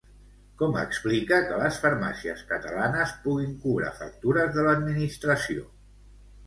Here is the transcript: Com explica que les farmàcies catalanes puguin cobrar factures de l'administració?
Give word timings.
Com 0.61 0.71
explica 0.83 1.37
que 1.49 1.59
les 1.59 1.77
farmàcies 1.83 2.41
catalanes 2.55 3.15
puguin 3.27 3.55
cobrar 3.67 3.93
factures 4.03 4.53
de 4.59 4.69
l'administració? 4.71 5.71